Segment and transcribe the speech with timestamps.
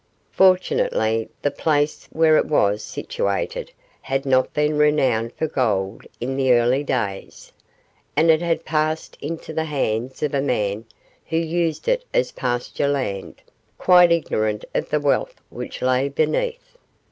[0.31, 6.53] Fortunately the place where it was situated had not been renowned for gold in the
[6.53, 7.51] early days,
[8.15, 10.85] and it had passed into the hands of a man
[11.27, 13.43] who used it as pasture land,
[13.77, 16.75] quite ignorant of the wealth which lay beneath.